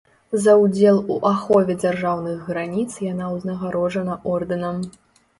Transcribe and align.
За 0.43 0.53
ўдзел 0.59 0.95
у 1.15 1.17
ахове 1.31 1.75
дзяржаўных 1.83 2.39
граніц 2.51 2.87
яна 3.11 3.27
ўзнагароджана 3.33 4.15
ордэнам. 4.37 4.81